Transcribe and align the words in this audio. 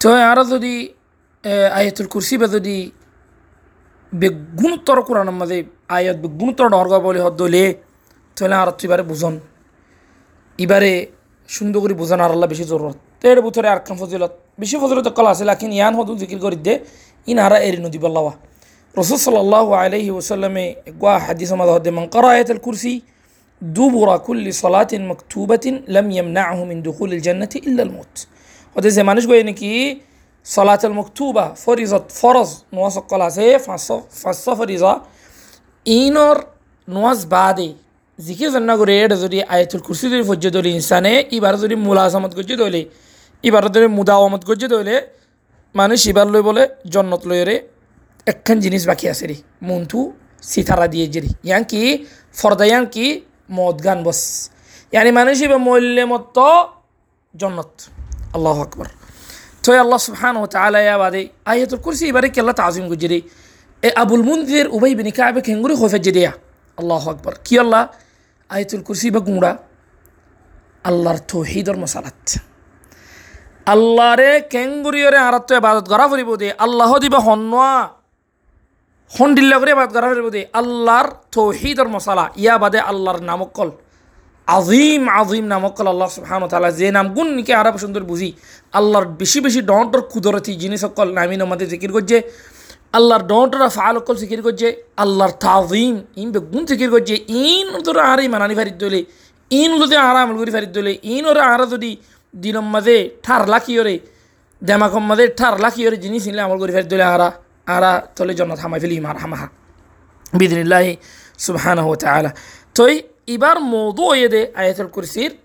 তো 0.00 0.08
আরো 0.30 0.42
যদি 0.52 0.74
আয়াতুল 1.74 2.08
কুরসি 2.12 2.34
বা 2.40 2.46
যদি 2.48 2.76
বেগুণোত্তর 4.12 4.98
কোরআন 5.08 5.28
মাঝে 5.40 5.58
আয়াত 5.96 6.16
বেগুণোত্তর 6.24 6.66
ডর্গ 6.74 6.92
বলে 7.06 7.20
হদ্দলে 7.26 7.64
তাহলে 8.36 8.54
আর 8.56 8.68
এবারে 8.84 9.04
বুঝন 9.10 9.34
এবারে 10.58 10.92
সুন্দর 11.48 11.78
করে 11.82 11.94
বোঝান 11.94 12.20
আর 12.20 12.30
আল্লাহ 12.30 12.48
বেশি 12.52 12.64
জরুরত 12.70 12.98
তো 13.20 13.24
এর 13.32 13.38
বুথরে 13.44 13.68
আর 13.74 13.80
ফজিলত 14.00 14.32
বেশি 14.58 14.76
ফজিলত 14.82 15.08
কল 15.16 15.26
আছে 15.32 15.44
লাকিন 15.50 15.70
ইয়ান 15.72 15.94
হদু 15.98 16.12
জিকির 16.20 16.38
করি 16.44 16.58
দে 16.66 16.74
ইন 17.26 17.36
হারা 17.38 17.58
এরি 17.66 17.78
নদী 17.86 17.98
বল্লাওয়া 18.04 18.32
রসুল 18.94 19.18
সাল্লাহ 19.20 19.66
আলহি 19.80 20.10
ওসাল্লামে 20.12 20.64
গোয়া 21.00 21.16
হাদিস 21.26 21.50
আমাদ 21.54 21.68
হদ্দে 21.74 21.90
মান 21.96 22.04
করা 22.14 22.28
আয়াতুল 22.34 22.60
কুরসি 22.66 22.94
দুবুরা 23.62 24.16
কুল্লি 24.26 24.52
সলাতিন 24.62 25.02
মকতুবাতিন 25.10 25.74
লম 25.94 26.06
ইয়ামনাহু 26.10 26.62
মিন 26.70 26.78
দুখুলিল 26.86 27.22
জান্নাতি 27.26 27.58
ইল্লাল 27.68 27.90
মউত 27.94 28.14
যে 28.85 29.01
মানুষ 29.09 29.23
গয়ে 29.29 29.43
নাকি 29.49 29.71
ফরিজত 31.63 32.05
ফরজ 32.19 32.49
নোয়া 32.75 32.89
সকল 32.97 33.21
আছে 33.27 33.45
ফাঁসশো 33.65 34.51
ফরিজা 34.59 34.91
ইনর 35.85 36.37
নোয়াজ 36.87 37.19
বাদে 37.33 37.69
জিকির 38.19 38.49
জন্না 38.55 38.73
করে 38.79 38.95
যদি 39.23 39.37
আয়াতুল 39.53 39.81
কুরসি 39.85 40.05
যদি 40.13 40.23
ফজ্জ 40.29 40.45
দলি 40.55 40.69
ইনসানে 40.79 41.13
এবার 41.37 41.53
যদি 41.63 41.75
মুলাজামত 41.85 42.31
গজ্জে 42.37 42.55
দলে 42.63 42.81
এবার 43.43 43.63
যদি 43.65 43.77
মুদা 43.79 43.95
মুদাওয়ামত 43.97 44.43
গজ্জে 44.49 44.67
দলে, 44.75 44.95
মানুষ 45.75 45.99
এবার 46.11 46.27
লই 46.33 46.43
বলে 46.49 46.63
জন্নত 46.93 47.21
লইরে 47.29 47.55
একখান 48.31 48.57
জিনিস 48.65 48.83
বাকি 48.89 49.05
আছে 49.13 49.25
রে 49.29 49.35
মন্থু 49.67 49.99
সিতারা 50.51 50.87
দিয়ে 50.93 51.05
জেরি 51.13 51.29
ইয়াং 51.47 51.63
কি 51.71 51.81
ফরদা 52.39 52.65
ইয়াং 52.71 52.83
কি, 52.93 53.07
মদ 53.57 53.77
গান 53.85 53.99
বস 54.05 54.21
ইয়ানি 54.93 55.11
মানুষ 55.19 55.37
এবার 55.45 55.59
মল্যে 55.67 56.03
মত 56.11 56.37
জন্নত। 57.33 57.71
আল্লাহ 58.37 58.57
আকবর 58.61 58.87
তো 59.63 59.69
আল্লাহ 59.83 59.99
সুবহান 60.07 60.35
ও 60.37 60.43
তালা 60.47 60.95
বাদে 60.97 61.21
আয়াতুল 61.45 61.81
কুরসি 61.85 62.05
এবারে 62.11 62.27
কেল্লা 62.35 62.53
তাজিম 62.59 62.85
গুজরি 62.91 63.19
এ 63.83 63.89
আবুল 64.01 64.23
মুন্দির 64.29 64.65
উবাই 64.67 64.93
বিনি 64.99 65.11
কাবে 65.17 65.39
খেঙ্গুরি 65.47 65.75
খোফে 65.79 65.99
জেরিয়া 66.05 66.31
আল্লাহ 66.77 67.03
আকবর 67.13 67.33
কি 67.45 67.53
আল্লাহ 67.63 67.83
আয়াতুল 68.49 68.83
কুরসি 68.87 69.07
বা 69.15 69.21
গুঁড়া 69.27 69.51
আল্লাহর 70.85 71.19
তৌহিদর 71.31 71.77
মশালাত 71.83 72.25
আল্লাহরে 73.67 74.31
কেঙ্গুরিয়রে 74.53 75.19
আরাত্ত 75.27 75.49
এবাদত 75.53 75.85
করা 75.91 76.05
ফুরিব 76.11 76.31
দে 76.41 76.49
আল্লাহ 76.65 76.91
দিবা 77.03 77.19
হন্নোয়া 77.27 77.75
হন্ডিল্লা 79.11 79.57
করে 79.61 79.71
এবাদত 79.75 79.91
করা 79.95 80.07
ফুরিব 80.11 80.27
দে 80.35 80.41
আল্লাহর 80.59 81.07
তৌহিদর 81.35 81.87
মশালা 81.95 82.25
ইয়া 82.35 82.55
বাদে 82.61 82.79
আল্লাহর 82.91 83.19
নামকল 83.29 83.69
আজিম 84.55 85.03
আজিম 85.21 85.45
নামকল 85.53 85.87
আল্লাহ 85.93 86.09
সুবহান 86.17 86.43
তালা 86.53 86.71
যে 86.79 86.87
নাম 86.91 87.07
গুণ 87.15 87.27
নিকে 87.37 87.53
আরব 87.61 87.75
সুন্দর 87.83 88.03
বুঝি। 88.11 88.29
আল্লাহর 88.77 89.07
বেশি 89.19 89.39
বেশি 89.45 89.61
ডন্টর 89.71 90.01
কুদরতি 90.11 90.51
জিনিস 90.61 90.79
সকল 90.85 91.07
নামিন 91.17 91.39
আমাদের 91.41 91.67
জিকির 91.73 91.91
করছে। 91.95 92.17
আল্লাহর 92.97 93.23
ডন্টরা 93.31 93.67
ফাল 93.77 93.95
অকল 94.01 94.15
জিকির 94.23 94.41
করছে। 94.41 94.67
আল্লাহর 95.03 95.33
তাজিম 95.45 95.95
ইন 96.21 96.27
বেগুন 96.35 96.63
জিকির 96.69 96.89
করছে। 96.93 97.15
ইন 97.45 97.67
তোর 97.85 97.97
আর 98.11 98.19
মানানি 98.33 98.55
ফারিদ 98.59 98.77
দলে। 98.83 99.01
ইন 99.51 99.71
যদি 99.81 99.95
আর 100.07 100.15
আমল 100.21 100.35
করি 100.41 100.51
ফারিদ 100.55 100.71
দলে। 100.77 100.93
ইন 101.13 101.23
ওরা 101.31 101.43
আর 101.53 101.61
যদি 101.73 101.91
দিনম 102.43 102.65
মাঝে 102.75 102.97
ঠার 103.25 103.43
লাখিওরে 103.53 103.95
দেমাকম 104.61 105.03
মাঝে 105.09 105.25
ঠার 105.39 105.55
লাখিওরে 105.65 105.97
জিনিস 106.03 106.21
নিলে 106.27 106.41
আমল 106.47 106.57
করি 106.61 106.71
ফারিদ 106.75 106.89
দলে 106.93 107.05
আরা 107.15 107.29
আরা 107.75 107.91
তলে 108.15 108.33
জন্য 108.39 108.51
থামাই 108.61 108.79
ফেলি 108.83 108.95
মার 109.05 109.17
হামাহা 109.23 109.47
বিদিনিল্লাহি 110.39 110.91
সুবহানাহু 111.45 111.87
ওয়া 111.91 111.99
তাআলা। 112.03 112.31
তই 112.77 112.95
إبار 113.29 113.59
موضوع 113.59 114.15
يدي 114.15 114.43
آية 114.59 114.75
الكرسي. 114.79 115.37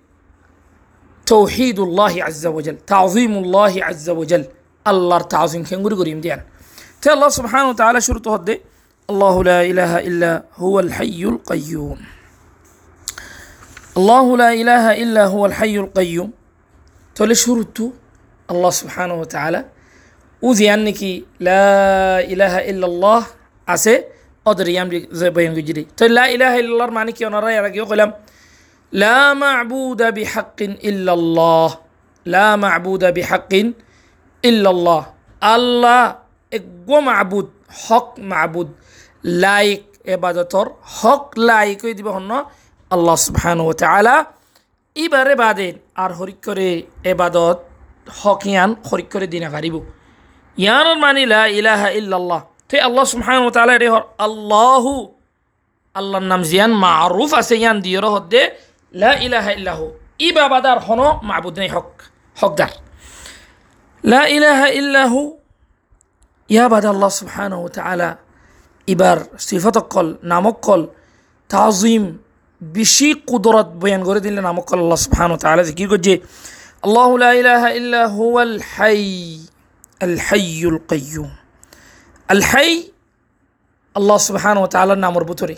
توحيد 1.26 1.78
الله 1.78 2.24
عز 2.24 2.46
وجل 2.46 2.76
تعظيم 2.86 3.32
الله 3.32 3.84
عز 3.84 4.10
وجل. 4.10 4.44
الله 4.86 5.18
تعظيم. 5.18 5.64
كان 5.64 5.86
غري 5.86 5.94
غريم 5.94 6.20
ديان 6.20 6.40
تي 7.02 7.12
الله 7.12 7.28
سبحانه 7.28 7.68
وتعالى 7.68 8.00
شرطه 8.00 8.34
هدي؟ 8.34 8.60
الله 9.10 9.44
لا 9.44 9.62
إله 9.62 9.98
إلا 9.98 10.42
هو 10.54 10.80
الحي 10.80 11.24
القيوم. 11.24 11.98
الله 13.96 14.36
لا 14.36 14.52
إله 14.52 15.02
إلا 15.02 15.24
هو 15.24 15.46
الحي 15.46 15.76
القيوم. 15.78 16.30
تول 17.14 17.36
شرطه 17.36 17.92
الله 18.50 18.70
سبحانه 18.70 19.14
وتعالى. 19.14 19.64
وذي 20.42 20.74
أنك 20.74 21.02
لا 21.40 22.20
إله 22.20 22.70
إلا 22.70 22.86
الله. 22.86 23.26
عسي 23.68 24.04
অদরিয়াম 24.46 24.86
বয়ান 25.36 25.52
গুজরি 25.58 25.82
তো 25.98 26.04
লা 26.18 26.24
ইলাহা 26.34 26.56
ইল্লাল্লাহর 26.60 26.94
মানে 26.98 27.10
কি 27.16 27.22
ওনারা 27.28 27.48
এর 27.58 27.64
আগেও 27.70 27.86
কইলাম 27.90 28.10
লা 28.92 29.20
মা'বুদা 29.42 30.08
বিহাক্কিন 30.18 30.70
ইল্লাল্লাহ 30.90 31.70
লা 32.26 32.48
মা'বুদা 32.64 33.08
বিহাক্কিন 33.18 33.66
ইল্লাল্লাহ 34.44 35.02
আল্লাহ 35.42 36.02
একগো 36.52 36.98
মাবুদ 37.08 37.48
হক 37.82 38.08
মাবুদ 38.30 38.68
লাইক 39.42 39.82
এবাদতর 40.06 40.66
হক 40.92 41.24
লাইক 41.48 41.78
হয়ে 41.84 41.96
দিব 41.98 42.08
হন 42.08 42.32
আল্লাহ 42.90 43.16
সুবহান 43.26 43.58
ও 43.62 43.70
তালা 43.82 44.16
ইবারে 44.96 45.34
বাদে 45.42 45.68
আর 46.02 46.10
হরিক 46.18 46.38
করে 46.46 46.68
এবাদত 47.12 47.58
হক 48.20 48.42
ইয়ান 48.46 48.70
হরিক 48.88 49.08
করে 49.12 49.26
দিনা 49.34 49.48
পারিব 49.54 49.74
ইয়ানোর 50.56 50.98
মানিলা 51.04 51.40
ইলাহা 51.58 51.88
ইল্লাল্লাহ 52.00 52.40
তো 52.71 52.75
আল্লাহ 52.87 53.05
সুবহান 53.13 53.37
ও 53.47 53.49
তালা 53.57 53.73
রে 53.77 53.89
হর 53.93 54.03
আল্লাহু 54.27 54.93
আল্লাহর 55.95 56.27
নাম 56.31 56.41
জিয়ান 56.43 56.71
মারুফ 56.83 57.31
আছে 57.39 57.55
ইয়ান 57.57 57.77
দিয়র 57.85 58.05
হদ্দে 58.15 58.41
লা 58.93 59.11
ইলাহা 59.25 59.51
ইল্লাহু 59.57 59.85
ই 60.19 60.29
বাবাদার 60.37 60.79
হন 60.87 61.01
মাবুদ 61.29 61.55
নেই 61.61 61.69
হক 61.75 61.89
হকদার 62.37 62.71
লা 64.03 64.21
ইলাহা 64.29 64.67
ইল্লাহু 64.79 65.19
ইয়া 66.49 66.65
বাদে 66.67 66.87
আল্লাহ 66.87 67.11
সুবহান 67.19 67.51
ও 67.57 67.67
তালা 67.77 68.09
এবার 68.87 69.17
সিফতকল 69.47 70.07
নামকল 70.23 70.81
তাজিম 71.49 72.03
বেশি 72.61 73.09
কুদরত 73.29 73.69
বয়ান 73.81 74.01
করে 74.07 74.19
দিলে 74.25 74.39
নামকল 74.41 74.77
আল্লাহ 74.83 74.99
সুবহান 75.05 75.29
ও 75.31 75.37
তালা 75.37 75.63
জিকির 75.69 75.87
করছে 75.93 76.13
আল্লাহ 76.83 77.09
লা 77.23 77.31
ইলাহা 77.41 77.69
ইল্লা 77.79 78.01
হুয়াল 78.17 78.55
হাই 78.73 79.01
আল 80.01 80.15
হাইয়ুল 80.27 80.79
কাইয়ুম 80.91 81.29
আল 82.32 82.42
হাই 82.42 82.70
আল্লাহ 83.94 84.18
সুবহান 84.18 84.56
ও 84.58 84.66
তালার 84.66 84.98
নামর 84.98 85.24
ভিতরে। 85.24 85.56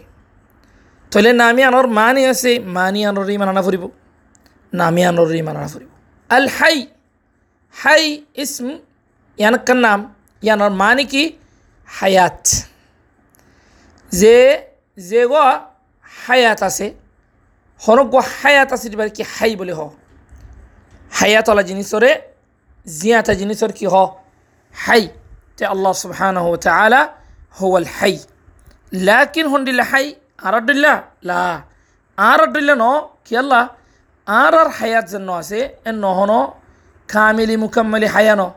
তাহলে 1.11 1.33
নামি 1.33 1.63
আনর 1.63 1.87
মানি 1.87 2.23
আছে, 2.27 2.59
মানি 2.59 3.01
আনরই 3.07 3.37
মানানা 3.39 3.63
ফুরিব। 3.63 3.85
নামি 4.73 5.05
আনরই 5.05 5.43
মানানা 5.43 5.69
ফুরিব। 5.69 5.91
আল 6.29 6.47
হাই 6.49 6.77
হাই 7.83 8.25
ইসম 8.37 8.67
ইয়ানকার 9.39 9.77
নাম? 9.77 10.15
ইয়ানোর 10.43 10.71
মানে 10.71 11.05
কি? 11.05 11.23
হায়াত। 11.87 12.43
যে 14.13 14.37
যে 14.99 15.23
গ 15.27 15.35
হায়াত 16.27 16.63
আছে 16.63 16.87
হনক 17.85 18.07
গ 18.15 18.17
হায়াত 18.41 18.73
আছে 18.73 18.87
এবার 18.89 19.09
কি 19.11 19.23
হাই 19.35 19.57
বলে 19.57 19.73
হ। 19.73 19.81
হায়াতলা 21.19 21.63
জিনিসরে, 21.63 22.11
জিয়াতা 22.87 23.33
জিনিসর 23.35 23.71
কি 23.73 23.87
হ? 23.87 23.95
হাই। 24.75 25.09
তে 25.59 25.65
আল্লাহ 25.67 25.93
সুবহান 26.03 26.37
হো 26.45 26.53
আলা 26.77 27.01
হওয়াল 27.59 27.89
হাই 27.97 28.15
ലാക്കിൻ 29.01 29.47
ഹൊണ്ടില്ല 29.53 29.83
ഹൈ 29.93 30.05
ആറഡില്ല 30.47 30.87
ലാ 31.29 31.43
ആറഡില്ല 32.19 32.71
നോ 32.75 32.93
കിയല്ല 33.27 33.55
ആറാർ 34.27 34.69
ഹയാത്ത് 34.79 35.13
ജന്നോ 35.13 35.35
আছে 35.43 35.61
എൻ 35.87 35.97
নহনো 36.01 36.41
കാമിലി 37.09 37.57
മുക്കമ്മലി 37.57 38.09
ഹയാനോ 38.15 38.49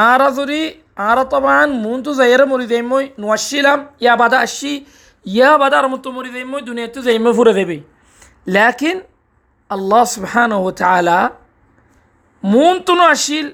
ആറതുരി 0.00 0.62
ആറത്തവാൻ 1.02 1.68
മൂന്തു 1.84 2.10
സൈറ 2.12 2.40
മുറിതേമോയ് 2.44 3.06
നുവശിലാം 3.22 3.80
യാ 4.02 4.14
ബദ 4.14 4.34
അഷി 4.46 4.74
യാ 5.26 5.50
ബദ 5.56 5.74
അറുമുത്തു 5.74 6.10
മുറിതേമോയ് 6.10 6.62
ദുനിയത്ത് 6.62 7.00
സൈമ 7.06 7.32
ഫുറദേബി 7.38 7.78
ലാക്കിൻ 8.48 8.96
അള്ളാഹ് 9.70 10.08
സുബ്ഹാനഹു 10.14 10.70
തആല 10.80 11.10
മൂന്തുനു 12.42 13.04
അഷിൽ 13.10 13.46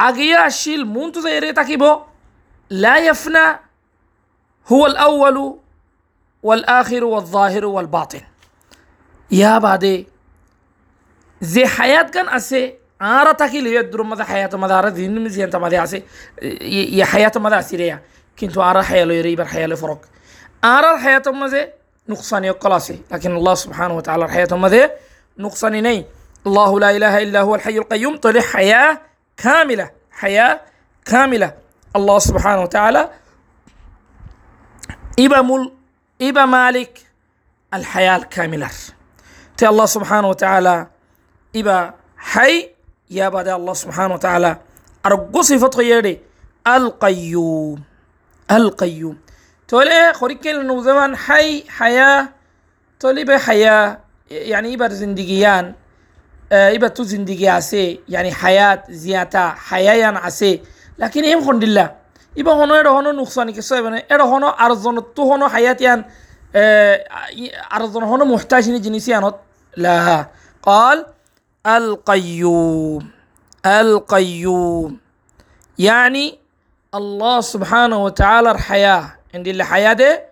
أغياشيل 0.00 0.84
مونتو 0.84 1.20
زيري 1.20 1.52
تكيبو 1.52 2.00
لا 2.70 2.98
يفنى. 2.98 3.58
هو 4.68 4.86
الأول 4.86 5.58
والآخر 6.42 7.04
والظاهر 7.04 7.64
والباطن. 7.64 8.20
يا 9.30 9.58
بعدي 9.58 10.06
زي 11.40 11.66
حياة 11.66 12.02
كان 12.02 12.28
أسي. 12.28 12.74
آرة 13.02 13.32
تكيل 13.32 13.66
يدرو 13.66 14.04
ماذا 14.04 14.24
حياة 14.24 14.50
مدى 14.52 14.74
نمزي 14.74 15.08
مزيان 15.08 15.50
تمدى 15.50 15.82
أسي. 15.82 16.02
يا 16.98 17.04
حياة 17.04 17.32
مدى 17.36 17.58
أسيريا 17.58 18.02
كنتو 18.38 18.62
أرى 18.62 18.82
حياة 18.82 19.04
لو 19.04 19.14
يريبر 19.14 19.44
حياة 19.44 19.66
لي 19.66 19.76
فرق 19.76 20.00
أرى 20.64 20.94
الحياة 20.94 21.22
ماذا 21.26 21.68
نقصان 22.08 22.44
يقلاسي 22.44 23.00
لكن 23.10 23.36
الله 23.36 23.54
سبحانه 23.54 23.96
وتعالى 23.96 24.28
حياة 24.28 24.48
ماذا 24.52 24.90
نقصان 25.38 25.82
ني. 25.82 26.04
الله 26.46 26.80
لا 26.80 26.96
إله 26.96 27.22
إلا 27.22 27.40
هو 27.40 27.54
الحي 27.54 27.78
القيوم. 27.78 28.16
طلع 28.16 28.40
حياة 28.40 29.00
كاملة 29.42 29.90
حياة 30.10 30.60
كاملة. 31.04 31.54
الله 31.96 32.18
سبحانه 32.18 32.62
وتعالى 32.62 33.10
إبا 35.18 35.40
مل 35.42 35.72
إبا 36.22 36.44
مالك 36.44 36.98
الحياة 37.74 38.16
الكاملة. 38.16 38.70
تي 39.56 39.68
الله 39.68 39.86
سبحانه 39.86 40.28
وتعالى 40.28 40.86
إبا 41.56 41.94
حي 42.16 42.70
يا 43.10 43.28
بدا 43.28 43.56
الله 43.56 43.74
سبحانه 43.74 44.14
وتعالى 44.14 44.56
أرجو 45.06 45.42
صفته 45.42 45.82
يدي 45.82 46.18
القيوم 46.66 47.82
القيوم. 48.50 49.18
تولي 49.68 50.12
خوريكين 50.14 50.66
نوزمان 50.66 51.16
حي 51.16 51.64
حياة 51.68 52.28
تولي 53.00 53.24
بحياة 53.24 53.98
يعني 54.30 54.74
إبا 54.74 54.88
زندقيان. 54.88 55.74
زندگيان 56.52 56.74
إبر 56.74 56.88
تو 56.88 57.02
زندگي 57.02 57.48
عسي 57.48 58.00
يعني 58.08 58.32
حياة 58.32 58.82
زيادة 58.88 59.50
حياة 59.50 60.18
عسي 60.18 60.62
لكن 60.98 61.24
إيم 61.24 61.44
خند 61.44 61.62
الله 61.62 61.94
إبر 62.38 62.52
هنو 62.52 62.74
إبر 62.74 62.88
هنو 62.88 63.12
نقصاني 63.12 63.52
كسو 63.52 63.74
إبر 63.74 64.02
إبر 64.10 64.22
هنو 64.22 64.48
أرزون 64.48 65.14
تو 65.14 65.34
هنو 65.34 65.48
حياة 65.48 65.76
يعني 65.80 66.04
أرزون 67.74 68.02
هنو 68.02 68.24
محتاج 68.24 68.82
جنسيان 68.82 69.32
لا. 69.76 70.26
قال 70.62 71.06
القيوم 71.66 73.10
القيوم 73.66 74.98
يعني 75.78 76.38
الله 76.94 77.40
سبحانه 77.40 78.04
وتعالى 78.04 78.50
الحياة 78.50 79.18
عند 79.34 79.48
الحياة 79.48 80.22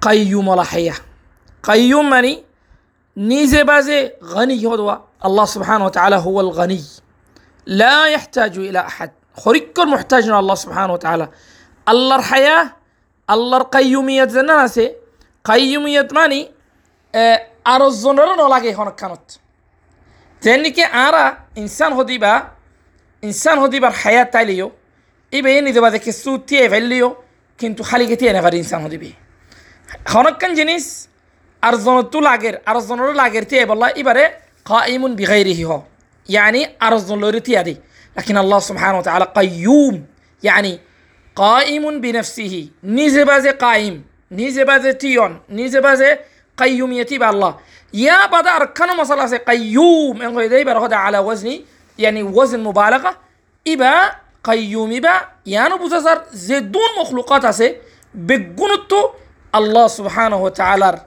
قيوم 0.00 0.52
الحياة 0.52 0.94
قيوم 1.62 2.10
ماني 2.10 2.47
نيزي 3.18 3.62
بازي 3.64 4.12
غني 4.24 4.66
هو 4.66 5.00
الله 5.24 5.44
سبحانه 5.44 5.84
وتعالى 5.84 6.16
هو 6.16 6.40
الغني. 6.40 6.84
لا 7.66 8.06
يحتاج 8.06 8.58
إلى 8.58 8.78
أحد. 8.78 9.10
خريك 9.36 9.78
محتاج 9.78 10.28
الله 10.28 10.54
سبحانه 10.54 10.92
وتعالى. 10.92 11.28
الله 11.88 12.16
الحياة 12.16 12.76
الله 13.30 13.58
القيومية 13.58 14.24
زنانسي 14.24 14.92
قيومية 15.44 16.08
ماني 16.12 16.50
آه 17.14 17.46
أرزنر 17.66 18.36
نولاقي 18.36 18.74
هنا 18.74 18.90
كانت. 18.90 19.30
تنكي 20.40 20.86
أرى 20.86 21.38
إنسان 21.58 21.92
هديبا 21.92 22.48
إنسان 23.24 23.58
هديبا 23.58 23.88
الحياة 23.88 24.22
تاليو 24.22 24.72
إبا 25.34 25.50
يني 25.50 25.72
دبا 25.72 25.86
ذاك 25.86 26.08
السود 26.08 26.46
تيه 26.46 26.68
فعليو 26.68 27.16
كنتو 27.60 27.82
خالقتي 27.82 28.30
أنا 28.30 28.40
غير 28.40 28.52
إنسان 28.52 28.84
أرزن 31.64 32.10
لاغر 32.14 32.58
أرزن 32.68 33.14
لاغر 33.14 33.42
تيه 33.42 33.64
بالله 33.64 33.92
إبرة 33.96 34.30
قائم 34.64 35.14
بغيره 35.14 35.66
هو. 35.66 35.82
يعني 36.28 36.70
أرزن 36.82 37.18
لورتي 37.18 37.58
هذه 37.58 37.76
لكن 38.16 38.38
الله 38.38 38.58
سبحانه 38.58 38.98
وتعالى 38.98 39.24
قيوم. 39.36 40.06
يعني 40.42 40.80
قائم 41.36 42.00
بنفسه. 42.00 42.68
نيزبازي 42.84 43.50
قائم. 43.50 44.04
نيزبازي 44.32 44.92
تيون. 44.92 45.40
نيزبازي 45.50 46.18
قيوميتي 46.58 47.18
بالله 47.18 47.56
يا 47.94 48.26
بدا 48.26 48.56
أركان 48.56 48.96
مصالح 48.96 49.34
قيوم. 49.34 50.22
إن 50.22 50.38
غير 50.38 50.52
يبقى 50.52 50.98
على 50.98 51.18
وزن 51.18 51.60
يعني 51.98 52.22
وزن 52.22 52.60
مبالغة. 52.60 53.16
إبا 53.68 54.10
قيوم 54.44 54.92
إبا. 54.92 55.20
يعني 55.46 55.74
بوزار 55.78 56.22
زدون 56.32 56.90
مخلوقات 57.00 57.44
بقنطو 58.14 59.10
الله 59.54 59.86
سبحانه 59.86 60.42
وتعالى 60.42 61.00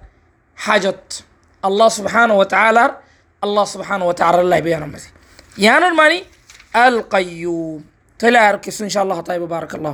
حاجت 0.62 1.24
الله 1.66 1.90
سبحانه 1.90 2.34
وتعالى 2.34 2.98
الله 3.44 3.66
سبحانه 3.66 4.06
وتعالى 4.06 4.42
الله 4.42 4.60
بيانا 4.60 4.86
مزي 4.86 5.10
يعني 5.58 5.88
الماني 5.88 6.24
القيوم. 6.76 7.86
تلا 8.20 8.40
إن 8.82 8.90
شاء 8.90 9.04
الله. 9.04 9.22
طيب 9.22 9.42
بارك 9.42 9.76
الله 9.76 9.90